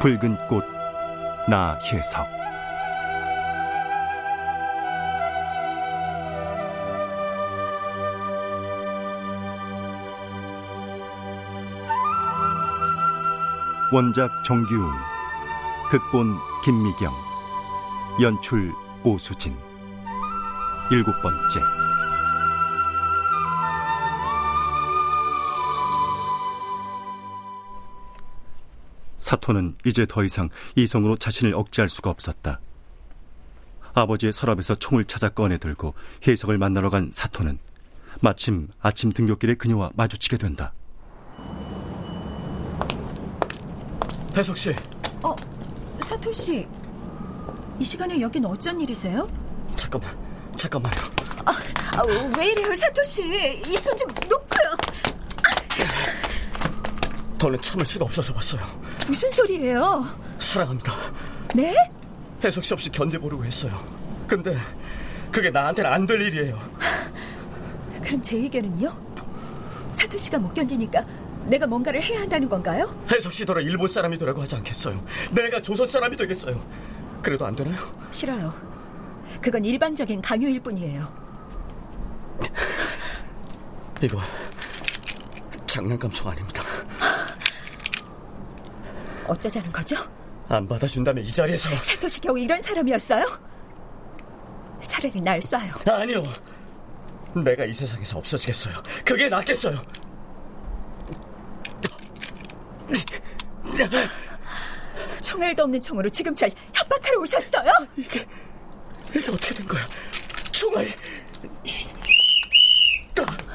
[0.00, 0.64] 붉은 꽃
[1.46, 2.26] 나혜석.
[13.92, 14.90] 원작 정규웅
[15.90, 16.34] 극본
[16.64, 17.12] 김미경
[18.22, 18.72] 연출
[19.04, 19.54] 오수진.
[20.90, 21.60] 일곱 번째
[29.34, 32.58] 사토는 이제 더 이상 이성으로 자신을 억제할 수가 없었다.
[33.94, 35.94] 아버지의 서랍에서 총을 찾아 꺼내 들고
[36.26, 37.60] 혜석을 만나러 간 사토는
[38.20, 40.72] 마침 아침 등굣길에 그녀와 마주치게 된다.
[44.36, 44.74] 혜석 씨.
[45.22, 45.36] 어,
[46.00, 46.66] 사토 씨.
[47.78, 49.28] 이 시간에 여긴 어쩐 일이세요?
[49.76, 50.10] 잠깐만,
[50.56, 50.96] 잠깐만요.
[51.46, 51.52] 아,
[51.98, 52.02] 아,
[52.36, 53.22] 왜 이래요, 사토 씨?
[53.22, 54.69] 이 손 좀 놓고요.
[57.40, 58.60] 더는 참을 수가 없어서 왔어요.
[59.06, 60.06] 무슨 소리예요?
[60.38, 60.92] 사랑합니다.
[61.54, 61.74] 네?
[62.44, 63.72] 혜석 씨 없이 견뎌보려고 했어요.
[64.28, 64.56] 근데
[65.32, 66.58] 그게 나한테는 안 될 일이에요.
[68.04, 69.10] 그럼 제 의견은요?
[69.94, 71.04] 사토 씨가 못 견디니까
[71.46, 72.94] 내가 뭔가를 해야 한다는 건가요?
[73.10, 75.02] 혜석 씨더러 일본 사람이 되라고 하지 않겠어요.
[75.32, 76.62] 내가 조선 사람이 되겠어요.
[77.22, 77.76] 그래도 안 되나요?
[78.10, 78.52] 싫어요.
[79.40, 81.10] 그건 일방적인 강요일 뿐이에요.
[84.02, 84.18] 이거
[85.66, 86.62] 장난감 총 아닙니다.
[89.30, 89.96] 어쩌자는 거죠?
[90.48, 93.24] 안 받아준다면 이 자리에서 사토 씨 겨우 이런 사람이었어요?
[94.86, 95.88] 차라리 날 쏴요.
[95.88, 96.24] 아니요.
[97.44, 98.74] 내가 이 세상에서 없어지겠어요.
[99.04, 99.80] 그게 낫겠어요.
[105.22, 107.72] 총알도 없는 총으로 지금 절 협박하러 오셨어요?
[107.96, 108.26] 이게
[109.14, 109.86] 이게 어떻게 된 거야?
[110.50, 110.90] 총알이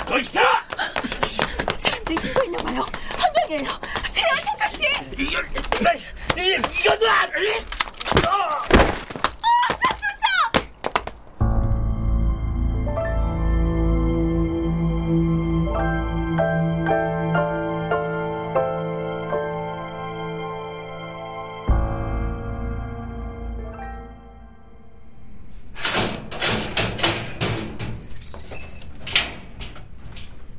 [0.08, 0.40] 더 있어!
[1.78, 2.86] 사람들이 신고했나 봐요.
[3.18, 3.70] 한 명이에요.
[4.22, 4.86] 사토 씨.
[5.18, 5.42] 이거
[5.82, 5.94] 나
[6.38, 6.62] 이.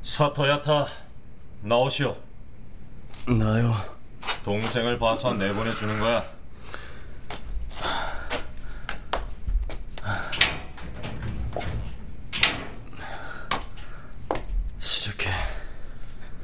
[0.03, 0.87] 사토야타
[1.63, 2.17] 나오시오
[3.27, 3.75] 나요.
[4.45, 6.25] 동생을 봐서 내보내주는 거야
[14.79, 15.31] 시작해.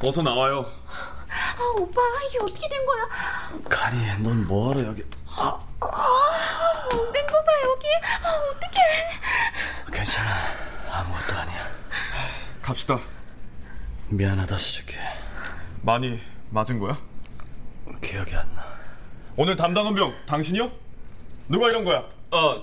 [0.01, 0.67] 어서 나와요
[1.29, 3.09] 아, 오빠, 이게 어떻게 된 거야?
[3.69, 5.03] 가리, 넌 뭐하러 여기?
[7.13, 7.87] 된거 봐, 여기.
[8.23, 9.93] 아, 어떡해.
[9.93, 10.31] 괜찮아.
[10.91, 11.67] 아무것도 아니야.
[12.61, 12.99] 갑시다
[14.09, 14.99] 미안하다, 시작해.
[15.83, 16.21] 많이
[16.53, 16.99] 맞은 거야?
[18.03, 18.65] 기억이 안 나.
[19.37, 20.71] 오늘 담당 헌병 당신이요?
[21.49, 22.05] 누가 이런 거야?
[22.31, 22.63] 아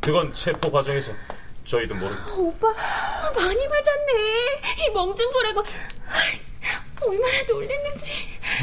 [0.00, 1.12] 그건 체포 과정에서
[1.64, 4.12] 저희도 모르고 오빠, 아, 많이 맞았네.
[4.86, 5.60] 이 멍 좀 보라고.
[5.60, 8.14] 아, 얼마나 놀랬는지.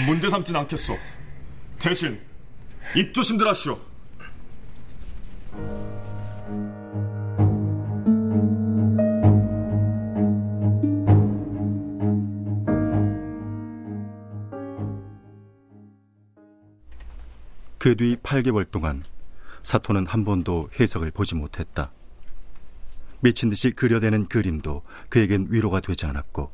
[0.06, 0.98] 문제 삼진 않겠소
[1.80, 2.22] 대신
[2.96, 3.78] 입 조심들 하시오
[17.82, 19.02] 그 뒤 8개월 동안
[19.64, 21.92] 사토는 한 번도 해석을 보지 못했다.
[23.22, 26.52] 미친 듯이 그려대는 그림도 그에겐 위로가 되지 않았고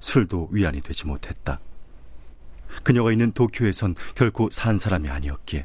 [0.00, 1.60] 술도 위안이 되지 못했다.
[2.82, 5.64] 그녀가 있는 도쿄에선 결코 산 사람이 아니었기에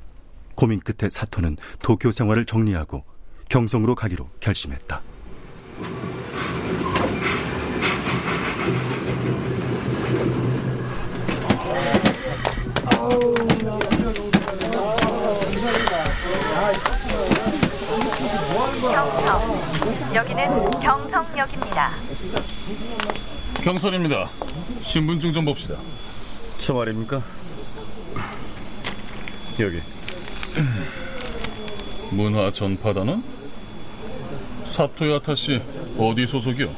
[0.53, 3.03] 고민 끝에 사토는 도쿄 생활을 정리하고
[3.49, 5.01] 경성으로 가기로 결심했다.
[18.99, 20.13] 경성.
[20.13, 21.91] 여기는 경성역입니다.
[23.63, 24.29] 경선입니다.
[24.81, 25.77] 신분증 좀 봅시다.
[26.57, 27.21] 저 말입니까?
[29.61, 29.81] 여기.
[32.09, 33.23] 문화 전파단은?
[34.65, 35.61] 사토야타 씨
[35.97, 36.69] 어디 소속이요?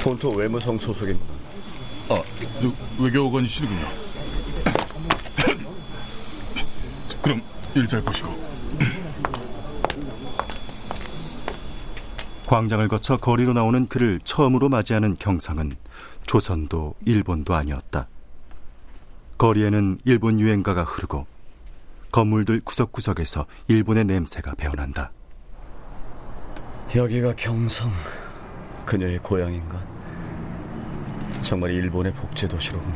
[0.00, 1.32] 본토 외무성 소속입니다.
[2.08, 2.20] 아,
[2.60, 3.88] 저 외교관이시군요.
[7.22, 7.40] 그럼
[7.76, 8.49] 일잘 보시고.
[12.50, 15.70] 광장을 거쳐 거리로 나오는 그를 처음으로 맞이하는 경상은
[16.26, 18.08] 조선도 일본도 아니었다.
[19.38, 21.28] 거리에는 일본 유행가가 흐르고
[22.10, 25.12] 건물들 구석구석에서 일본의 냄새가 배어난다.
[26.96, 27.92] 여기가 경성
[28.84, 29.80] 그녀의 고향인가?
[31.42, 32.92] 정말 일본의 복제 도시로군.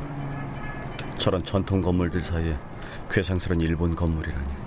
[1.16, 2.58] 저런 전통 건물들 사이에
[3.08, 4.63] 괴상스런 일본 건물이라니.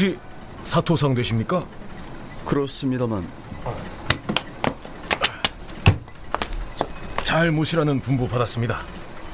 [0.00, 0.18] 혹시
[0.62, 1.66] 사토상 되십니까?
[2.46, 3.30] 그렇습니다만
[7.22, 8.80] 잘 모시라는 분부 받았습니다.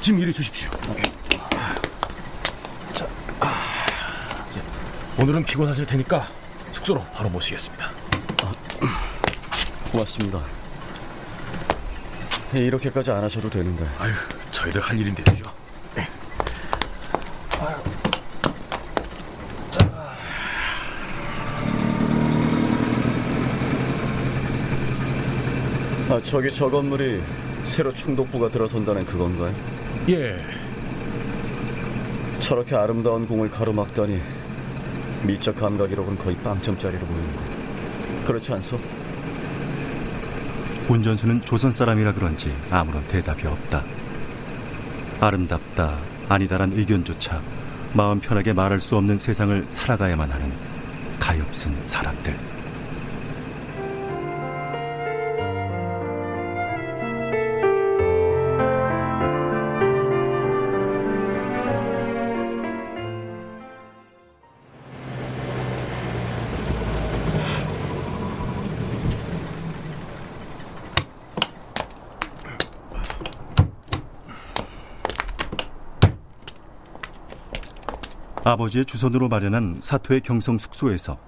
[0.01, 0.69] 지금 이리 주십시오.
[2.93, 3.07] 자,
[3.39, 3.55] 아,
[5.17, 6.27] 오늘은 피곤하실 테니까
[6.73, 7.89] 숙소로 바로 모시겠습니다.
[9.93, 10.43] 고맙습니다.
[12.53, 13.87] 이렇게까지 안 하셔도 되는데.
[14.01, 14.13] 아유,
[14.51, 15.56] 저희들 할 일인데요.
[26.17, 27.21] 아, 저기 저 건물이
[27.65, 29.55] 새로 총독부가 들어선다는 그건가요?
[30.09, 30.43] 예.
[32.41, 34.19] 저렇게 아름다운 공을 가로막다니
[35.25, 37.43] 미적 감각이로는 거의 빵점짜리로 보이는 거.
[38.27, 38.81] 그렇지 않소?
[40.89, 43.85] 운전수는 조선 사람이라 그런지 아무런 대답이 없다.
[45.21, 45.99] 아름답다,
[46.31, 47.43] 아니다란 의견조차
[47.93, 50.51] 마음 편하게 말할 수 없는 세상을 살아가야만 하는
[51.21, 52.56] 가엾은 사람들.
[78.47, 81.19] 아버지의 주선으로 마련한 사토의 경성 숙소에서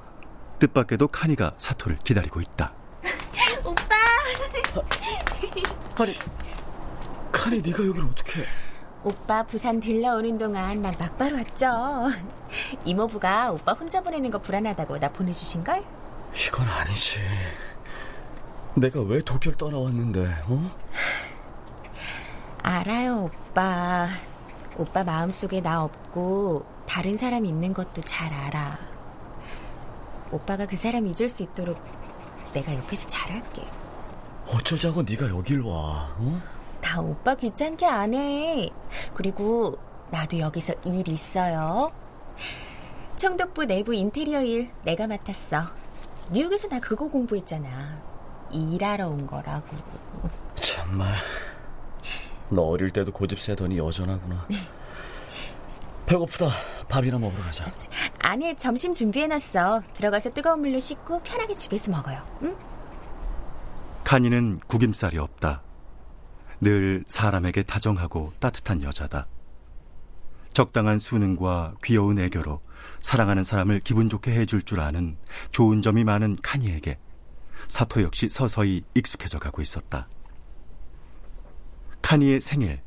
[0.61, 2.73] 뜻밖에도 카니가 사토를 기다리고 있다.
[3.65, 3.97] 오빠.
[6.01, 6.17] 아니,
[7.33, 8.45] 카니 네가 여기를 어떻게?
[9.03, 12.07] 오빠 부산 들러오는 동안 난 막바로 왔죠.
[12.85, 15.83] 이모부가 오빠 혼자 보내는 거 불안하다고 나 보내주신 걸?
[16.33, 17.19] 이건 아니지.
[18.77, 20.37] 내가 왜 도쿄를 떠나왔는데?
[20.47, 20.71] 어?
[22.63, 24.07] 알아요, 오빠.
[24.77, 28.77] 오빠 마음속에 나 없고 다른 사람 있는 것도 잘 알아.
[30.33, 31.79] 오빠가 그 사람 잊을 수 있도록
[32.53, 33.63] 내가 옆에서 잘할게.
[34.49, 36.13] 어쩌자고 네가 여길 와?
[36.19, 36.43] 어?
[36.81, 38.69] 다 오빠 귀찮게 안 해.
[39.15, 39.79] 그리고
[40.11, 41.93] 나도 여기서 일 있어요.
[43.15, 45.67] 청독부 내부 인테리어 일 내가 맡았어.
[46.33, 48.03] 뉴욕에서 나 그거 공부했잖아.
[48.51, 49.77] 일하러 온 거라고.
[50.57, 51.15] 정말
[52.49, 54.49] 너 어릴 때도 고집 세더니 여전하구나.
[56.07, 56.51] 배고프다.
[56.89, 57.71] 밥이나 먹으러 가자.
[58.21, 59.83] 안에 점심 준비해놨어.
[59.95, 62.19] 들어가서 뜨거운 물로 씻고 편하게 집에서 먹어요.
[62.43, 62.57] 응?
[64.05, 65.63] 카니는 구김살이 없다.
[66.61, 69.27] 늘 사람에게 다정하고 따뜻한 여자다.
[70.53, 72.61] 적당한 수능과 귀여운 애교로
[73.01, 75.17] 사랑하는 사람을 기분 좋게 해줄 줄 아는
[75.51, 76.99] 좋은 점이 많은 카니에게
[77.69, 80.09] 사토 역시 서서히 익숙해져 가고 있었다.
[82.03, 82.81] 카니의 생일.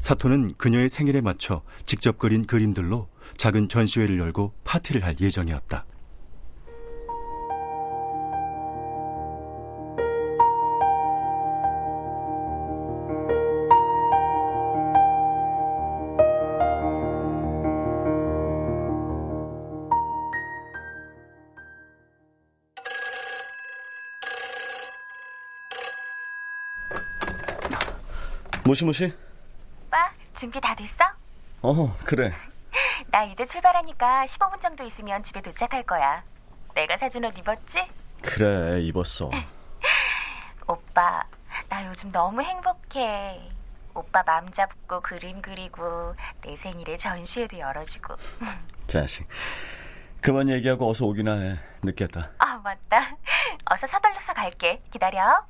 [0.00, 5.86] 사토는 그녀의 생일에 맞춰 직접 그린 그림들로 작은 전시회를 열고 파티를 할 예정이었다.
[28.64, 29.14] 모시모시?
[29.86, 30.90] 오빠, 준비 다 됐어?
[31.62, 32.34] 어, 그래.
[33.10, 36.22] 나 이제 출발하니까 15분 정도 있으면 집에 도착할 거야.
[36.74, 37.82] 내가 사준 옷 입었지?
[38.22, 39.30] 그래, 입었어.
[40.68, 41.24] 오빠,
[41.68, 43.40] 나 요즘 너무 행복해.
[43.94, 48.14] 오빠 맘 잡고 그림 그리고 내 생일에 전시회도 열어주고.
[48.86, 49.26] 자식.
[50.20, 51.58] 그만 얘기하고 어서 오기나 해.
[51.82, 52.30] 늦겠다.
[52.38, 53.16] 아, 맞다.
[53.70, 54.82] 어서 서둘러서 갈게.
[54.92, 55.44] 기다려.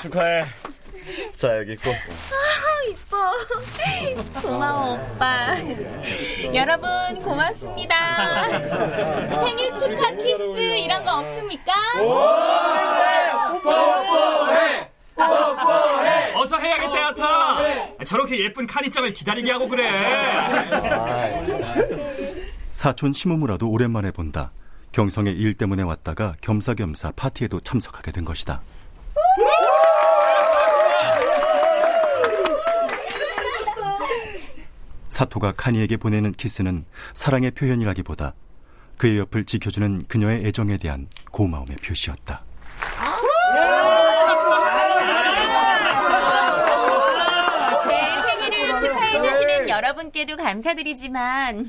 [0.00, 0.44] 축하해.
[1.32, 1.90] 자, 여기 있고.
[1.90, 1.94] 아,
[2.90, 3.32] 이뻐.
[4.40, 5.56] 고마워, 오빠.
[6.54, 8.48] 여러분, 고맙습니다.
[9.40, 11.72] 생일 축하 키스 이런 거 없습니까?
[13.62, 14.90] 뽀뽀해!
[15.16, 16.34] 뽀뽀해!
[16.34, 18.04] 어서 해야겠다, 야타.
[18.04, 19.90] 저렇게 예쁜 카니짱을 기다리게 하고 그래.
[22.68, 24.52] 사촌 시모무라도 오랜만에 본다.
[24.92, 28.60] 경성의 일 때문에 왔다가 겸사겸사 파티에도 참석하게 된 것이다.
[35.18, 38.34] 사토가 카니에게 보내는 키스는 사랑의 표현이라기보다
[38.96, 42.44] 그의 옆을 지켜주는 그녀의 애정에 대한 고마움의 표시였다.
[47.82, 51.68] 제 생일을 축하해주시는 여러분께도 감사드리지만,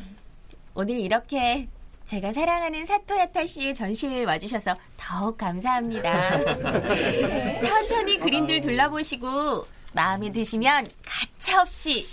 [0.76, 1.68] 오늘 이렇게
[2.06, 6.44] 제가 사랑하는 사토야타 씨의 전시회에 와주셔서 더욱 감사합니다.
[7.60, 12.08] 천천히 그림들 둘러보시고, 마음에 드시면 가차없이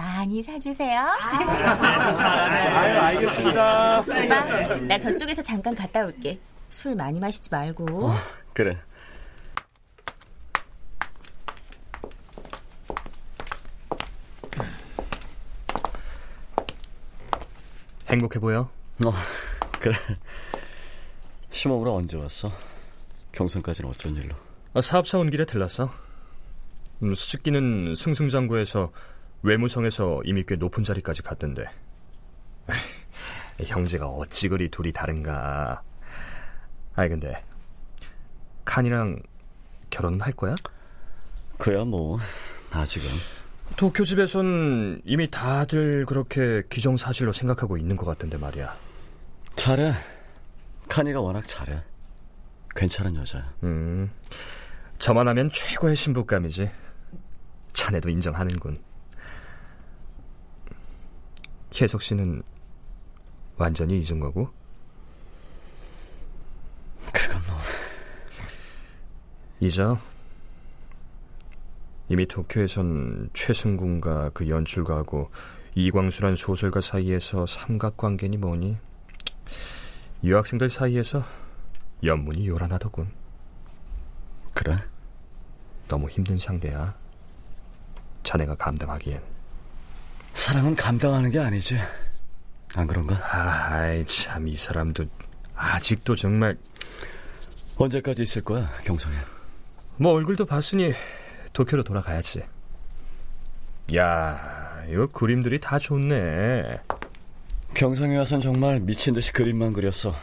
[0.00, 0.98] 많이 사주세요.
[0.98, 4.00] 아유, 알겠습니다.
[4.00, 6.38] 오빠, 나 저쪽에서 잠깐 갔다 올게.
[6.70, 8.10] 술 많이 마시지 말고.
[8.54, 8.78] 그래.
[18.08, 18.70] 행복해 보여?
[19.06, 19.12] 어,
[19.80, 19.94] 그래.
[21.50, 22.48] 시모무라 언제 왔어?
[23.32, 24.34] 경선까지는 어쩐 일로?
[24.72, 25.90] 아, 사업차 온 길에 들렀어.
[27.02, 28.90] 음, 수직기는 승승장구해서
[29.42, 31.64] 외무성에서 이미 꽤 높은 자리까지 갔던데.
[33.64, 35.82] 형제가 어찌 그리 둘이 다른가.
[36.94, 37.42] 아이 근데
[38.64, 39.22] 칸이랑
[39.90, 40.54] 결혼은 할 거야?
[41.58, 42.18] 그야 뭐
[42.70, 43.08] 아직은.
[43.76, 48.74] 도쿄 집에선 이미 다들 그렇게 기정사실로 생각하고 있는 것 같던데 말이야.
[49.56, 49.92] 잘해.
[50.88, 51.82] 카니가 워낙 잘해.
[52.74, 53.52] 괜찮은 여자야.
[53.64, 54.10] 음,
[54.98, 56.70] 저만 하면 최고의 신부감이지.
[57.72, 58.80] 자네도 인정하는군.
[61.74, 62.42] 혜석 씨는
[63.56, 64.50] 완전히 잊은 거고?
[67.12, 67.58] 그건 뭐.
[69.60, 69.98] 잊어.
[72.08, 75.30] 이미 도쿄에선 최승군과 그 연출가하고
[75.74, 78.76] 이광수란 소설가 사이에서 삼각관계니 뭐니
[80.24, 81.24] 유학생들 사이에서
[82.02, 83.12] 연문이 요란하더군.
[84.54, 84.76] 그래?
[85.88, 86.96] 너무 힘든 상대야.
[88.22, 89.39] 자네가 감당하기엔.
[90.34, 91.78] 사랑은 감당하는 게 아니지.
[92.76, 93.18] 안 그런가?
[93.32, 95.04] 아이 참 이 사람도
[95.54, 96.56] 아직도 정말
[97.76, 99.14] 언제까지 있을 거야 경성에?
[99.96, 100.92] 뭐 얼굴도 봤으니
[101.52, 102.42] 도쿄로 돌아가야지.
[103.96, 106.74] 야, 이거 그림들이 다 좋네.
[107.74, 110.14] 경성에 와선 정말 미친 듯이 그림만 그렸어.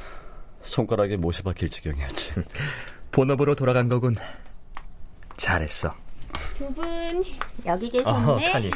[0.64, 2.34] 손가락에 못이 박힐 지경이었지.
[3.12, 4.16] 본업으로 돌아간 거군.
[5.38, 5.94] 잘했어.
[6.58, 7.24] 두 분
[7.66, 8.52] 여기 어, 계셨네.
[8.52, 8.72] 카니.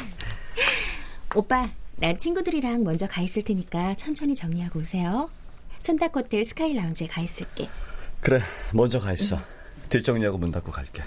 [1.34, 5.30] 오빠, 난 친구들이랑 먼저 가 있을 테니까 천천히 정리하고 오세요.
[5.78, 7.68] 손탁 호텔 스카이 라운지에 가 있을게.
[8.20, 8.40] 그래,
[8.72, 9.40] 먼저 가 있어.
[9.88, 11.02] 뒷정리하고 문 닫고 갈게.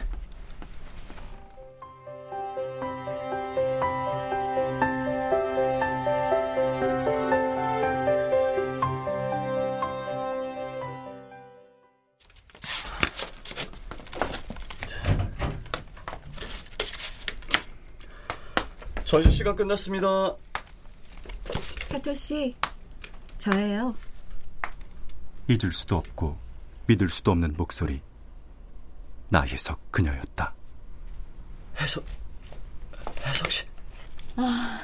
[19.16, 20.36] 전시 시간 끝났습니다.
[21.86, 22.54] 사토 씨,
[23.38, 23.96] 저예요.
[25.48, 26.38] 잊을 수도 없고
[26.88, 28.02] 믿을 수도 없는 목소리.
[29.30, 30.54] 나혜석 그녀였다.
[31.80, 32.04] 해석,
[33.26, 33.66] 해석 씨.
[34.36, 34.82] 아,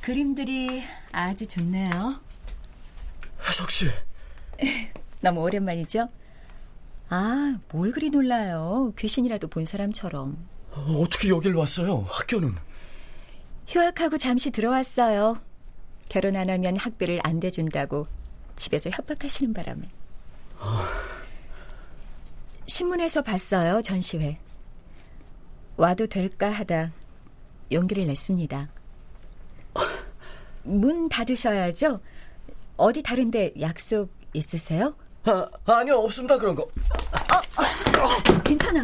[0.00, 0.82] 그림들이
[1.12, 2.20] 아주 좋네요.
[3.46, 3.86] 해석 씨.
[5.22, 6.08] 너무 오랜만이죠?
[7.08, 8.92] 아, 뭘 그리 놀라요.
[8.98, 10.44] 귀신이라도 본 사람처럼.
[10.72, 12.00] 어떻게 여길 왔어요?
[12.08, 12.69] 학교는?
[13.70, 15.40] 휴학하고 잠시 들어왔어요.
[16.08, 18.08] 결혼 안 하면 학비를 안 대준다고
[18.56, 19.82] 집에서 협박하시는 바람에.
[22.66, 24.38] 신문에서 봤어요, 전시회.
[25.76, 26.92] 와도 될까 하다
[27.70, 28.68] 용기를 냈습니다.
[30.64, 32.00] 문 닫으셔야죠?
[32.76, 34.96] 어디 다른데 약속 있으세요?
[35.24, 36.62] 아, 아니요, 없습니다, 그런 거.
[36.62, 37.62] 어,
[38.02, 38.82] 어, 괜찮아요?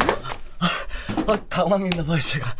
[0.59, 2.55] 아, 당황했나 봐요, 제가.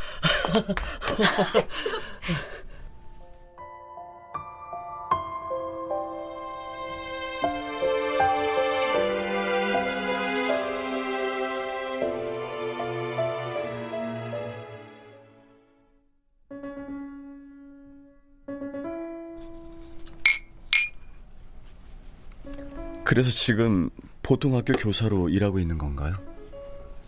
[23.03, 23.89] 그래서 지금
[24.21, 26.36] 보통 학교 교사로 일하고 있는 건가요?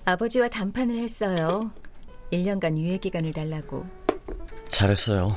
[0.10, 1.72] 아버지와 담판을 했어요.
[2.32, 3.86] 1년간 유예 기간을 달라고.
[4.68, 5.36] 잘했어요.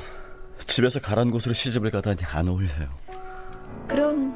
[0.65, 2.89] 집에서 가란 곳으로 시집을 가다니 안 어울려요.
[3.87, 4.35] 그럼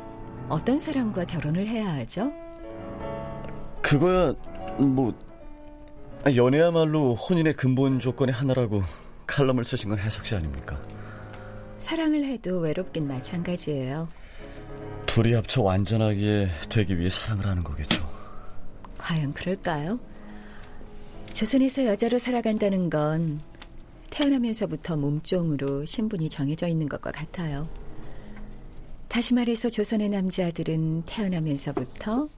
[0.50, 2.30] 어떤 사람과 결혼을 해야 하죠?
[3.80, 4.34] 그거야
[4.78, 5.14] 뭐
[6.34, 8.82] 연애야말로 혼인의 근본 조건의 하나라고
[9.26, 10.78] 칼럼을 쓰신 건 해석 씨 아닙니까?
[11.78, 14.08] 사랑을 해도 외롭긴 마찬가지예요.
[15.06, 18.06] 둘이 합쳐 완전하게 되기 위해 사랑을 하는 거겠죠.
[18.98, 19.98] 과연 그럴까요?
[21.32, 23.40] 조선에서 여자로 살아간다는 건
[24.10, 27.68] 태어나면서부터 몸종으로 신분이 정해져 있는 것과 같아요.
[29.08, 32.28] 다시 말해서 조선의 남자들은 태어나면서부터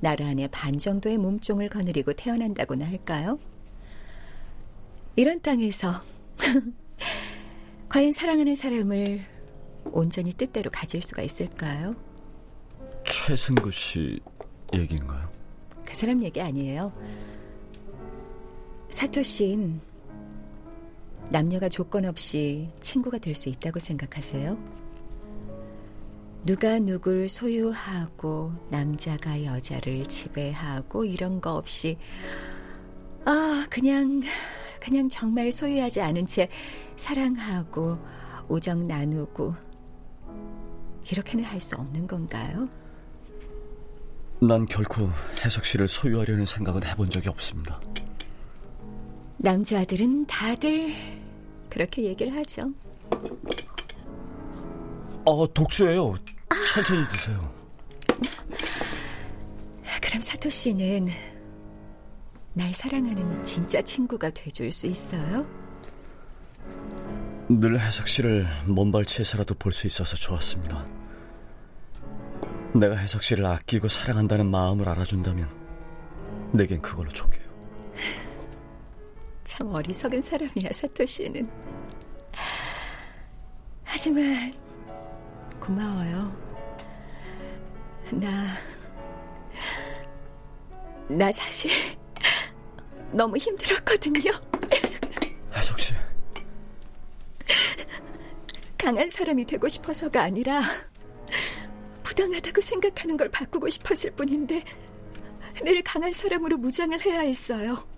[0.00, 3.38] 나라 안에 반 정도의 몸종을 거느리고 태어난다고나 할까요?
[5.16, 6.02] 이런 땅에서
[7.88, 9.24] 과연 사랑하는 사람을
[9.92, 11.94] 온전히 뜻대로 가질 수가 있을까요?
[13.04, 14.20] 최승구 씨
[14.72, 15.28] 얘기인가요?
[15.86, 16.92] 그 사람 얘기 아니에요.
[18.90, 19.80] 사토 씨는
[21.30, 24.58] 남녀가 조건 없이 친구가 될 수 있다고 생각하세요?
[26.44, 31.96] 누가 누굴 소유하고 남자가 여자를 지배하고 이런 거 없이
[33.26, 34.22] 아 그냥
[34.80, 36.48] 그냥 정말 소유하지 않은 채
[36.96, 37.98] 사랑하고
[38.48, 39.54] 우정 나누고
[41.12, 42.68] 이렇게는 할 수 없는 건가요?
[44.40, 45.10] 난 결코
[45.44, 47.78] 해석 씨를 소유하려는 생각은 해본 적이 없습니다.
[49.42, 50.92] 남자들은 다들
[51.70, 52.70] 그렇게 얘기를 하죠.
[55.24, 56.14] 어, 독주예요.
[56.74, 57.54] 천천히 드세요.
[60.02, 61.08] 그럼 사토 씨는
[62.52, 65.46] 날 사랑하는 진짜 친구가 돼줄 수 있어요?
[67.48, 70.86] 늘 해석 씨를 먼발치에서라도 볼 수 있어서 좋았습니다.
[72.74, 75.48] 내가 해석 씨를 아끼고 사랑한다는 마음을 알아준다면
[76.52, 77.40] 내겐 그걸로 족해요.
[79.50, 81.50] 참 어리석은 사람이야, 사토 씨는.
[83.82, 84.54] 하지만
[85.58, 86.32] 고마워요.
[88.12, 88.46] 나,
[91.08, 91.68] 나 사실
[93.10, 94.30] 너무 힘들었거든요.
[95.52, 95.94] 해석 씨.
[98.78, 100.62] 강한 사람이 되고 싶어서가 아니라
[102.04, 104.62] 부당하다고 생각하는 걸 바꾸고 싶었을 뿐인데
[105.64, 107.89] 늘 강한 사람으로 무장을 해야 했어요.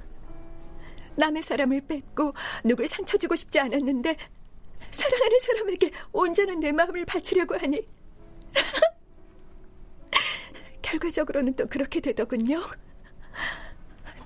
[1.16, 4.16] 남의 사람을 뺏고 누굴 상처 주고 싶지 않았는데
[4.90, 7.86] 사랑하는 사람에게 온전한 내 마음을 바치려고 하니
[10.82, 12.62] 결과적으로는 또 그렇게 되더군요.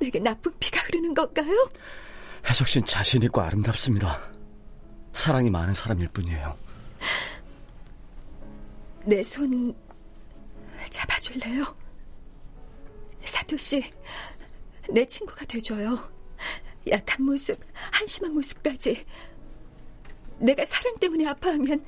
[0.01, 1.69] 내게 나쁜 피가 흐르는 건가요?
[2.49, 4.19] 해석 씨는 자신 있고 아름답습니다.
[5.13, 6.57] 사랑이 많은 사람일 뿐이에요.
[9.05, 9.75] 내 손
[10.91, 11.77] 잡아줄래요?
[13.25, 13.85] 사토 씨,
[14.91, 15.99] 내 친구가 돼줘요.
[16.91, 17.59] 약한 모습,
[17.93, 19.05] 한심한 모습까지.
[20.39, 21.85] 내가 사랑 때문에 아파하면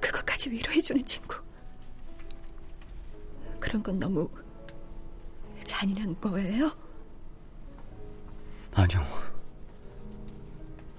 [0.00, 1.36] 그것까지 위로해주는 친구.
[3.58, 4.28] 그런 건 너무
[5.64, 6.70] 잔인한 거예요?
[8.72, 9.00] 아니요.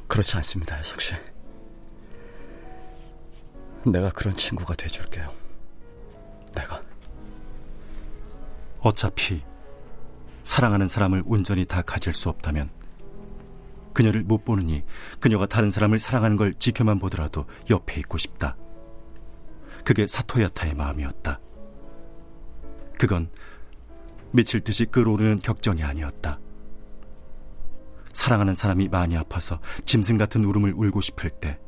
[0.08, 1.16] 그렇지 않습니다, 혜석 씨.
[3.86, 5.34] 내가 그런 친구가 돼줄게요.
[6.54, 6.82] 내가.
[8.82, 9.42] 어차피
[10.44, 12.70] 사랑하는 사람을 온전히 다 가질 수 없다면
[13.94, 14.84] 그녀를 못 보느니
[15.20, 18.56] 그녀가 다른 사람을 사랑하는 걸 지켜만 보더라도 옆에 있고 싶다.
[19.84, 21.40] 그게 사토야타의 마음이었다.
[22.98, 23.30] 그건
[24.32, 26.40] 미칠 듯이 끓어오르는 격정이 아니었다.
[28.14, 31.60] 사랑하는 사람이 많이 아파서 짐승 같은 울음을 울고 싶을 때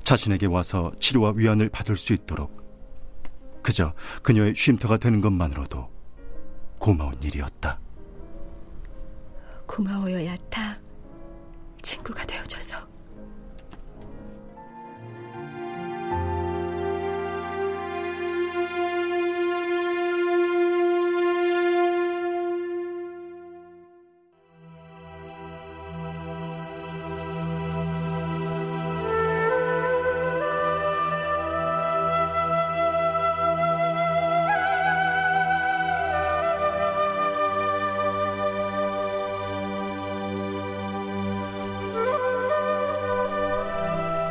[0.00, 2.62] 자신에게 와서 치료와 위안을 받을 수 있도록
[3.62, 5.88] 그저 그녀의 쉼터가 되는 것만으로도
[6.78, 7.78] 고마운 일이었다.
[9.66, 10.81] 고마워요, 야타.
[11.82, 12.91] 친구가 되어줘서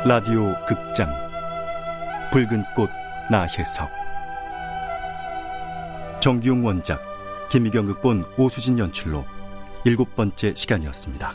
[0.04, 1.08] 라디오 극장
[2.32, 2.90] 붉은 꽃
[3.30, 3.88] 나혜석
[6.20, 7.00] 정기용 원작
[7.52, 9.24] 김희경 극본 오수진 연출로
[9.84, 11.34] 일곱 번째 시간이었습니다.